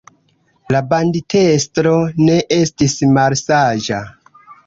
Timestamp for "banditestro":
0.93-1.91